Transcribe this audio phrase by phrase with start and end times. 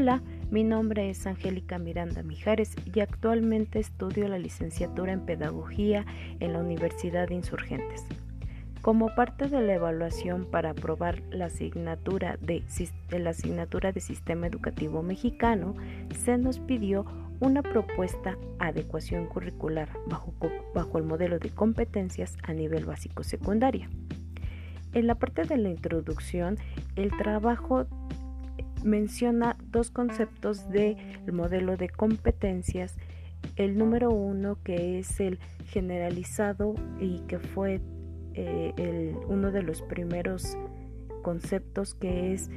[0.00, 6.06] Hola, mi nombre es Angélica Miranda Mijares y actualmente estudio la licenciatura en Pedagogía
[6.40, 8.06] en la Universidad de Insurgentes.
[8.80, 12.62] Como parte de la evaluación para aprobar la asignatura de,
[13.10, 15.74] la asignatura de Sistema Educativo Mexicano,
[16.18, 17.04] se nos pidió
[17.40, 20.32] una propuesta adecuación curricular bajo,
[20.74, 23.90] bajo el modelo de competencias a nivel básico secundaria.
[24.94, 26.56] En la parte de la introducción,
[26.96, 27.86] el trabajo
[28.84, 30.96] menciona dos conceptos del
[31.32, 32.96] modelo de competencias.
[33.56, 37.80] El número uno que es el generalizado y que fue
[38.34, 40.56] eh, uno de los primeros
[41.22, 42.50] conceptos que es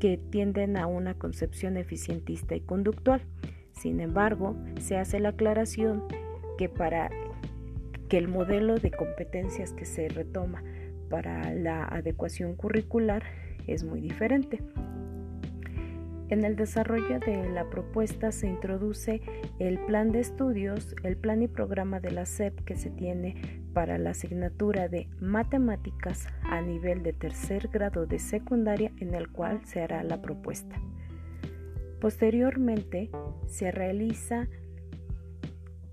[0.00, 3.22] que tienden a una concepción eficientista y conductual.
[3.72, 6.04] Sin embargo, se hace la aclaración
[6.58, 7.10] que para
[8.08, 10.62] que el modelo de competencias que se retoma
[11.10, 13.22] para la adecuación curricular
[13.66, 14.62] es muy diferente.
[16.28, 19.22] En el desarrollo de la propuesta se introduce
[19.60, 23.96] el plan de estudios, el plan y programa de la SEP que se tiene para
[23.98, 29.82] la asignatura de matemáticas a nivel de tercer grado de secundaria en el cual se
[29.82, 30.80] hará la propuesta.
[32.00, 33.10] Posteriormente
[33.46, 34.48] se realiza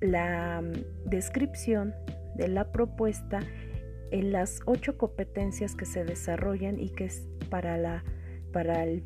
[0.00, 1.94] la mm, descripción
[2.34, 3.40] de la propuesta
[4.10, 8.04] en las ocho competencias que se desarrollan y que es para, la,
[8.52, 9.04] para el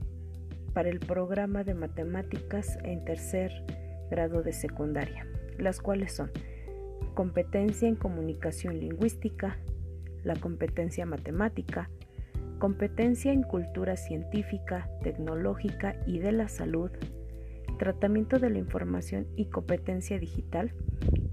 [0.73, 3.53] para el programa de matemáticas en tercer
[4.11, 5.27] grado de secundaria,
[5.59, 6.31] las cuales son
[7.15, 9.59] competencia en comunicación lingüística,
[10.25, 11.91] la competencia matemática,
[12.59, 16.91] competencia en cultura científica, tecnológica y de la salud,
[17.79, 20.73] tratamiento de la información y competencia digital,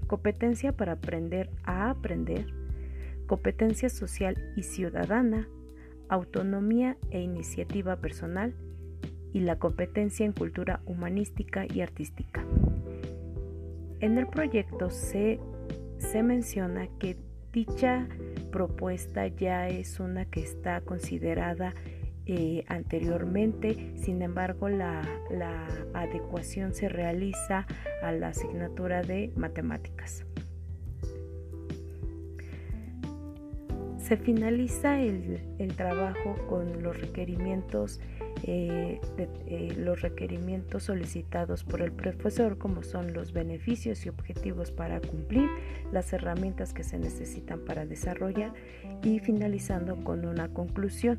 [0.06, 2.46] competencia para aprender a aprender,
[3.26, 5.48] competencia social y ciudadana,
[6.08, 8.54] autonomía e iniciativa personal,
[9.36, 12.42] y la competencia en cultura humanística y artística.
[14.00, 15.38] En el proyecto se,
[15.98, 17.18] se menciona que
[17.52, 18.08] dicha
[18.50, 21.74] propuesta ya es una que está considerada
[22.24, 27.66] eh, anteriormente, sin embargo la, la adecuación se realiza
[28.02, 30.24] a la asignatura de matemáticas.
[34.06, 37.98] Se finaliza el, el trabajo con los requerimientos
[38.44, 45.00] eh, eh, los requerimientos solicitados por el profesor, como son los beneficios y objetivos para
[45.00, 45.48] cumplir,
[45.90, 48.52] las herramientas que se necesitan para desarrollar
[49.02, 51.18] y finalizando con una conclusión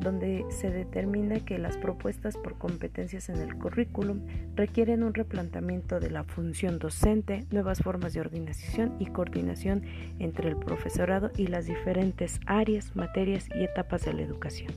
[0.00, 6.10] donde se determina que las propuestas por competencias en el currículum requieren un replanteamiento de
[6.10, 9.82] la función docente, nuevas formas de organización y coordinación
[10.18, 14.72] entre el profesorado y las diferentes áreas, materias y etapas de la educación.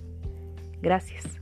[0.82, 1.42] Gracias.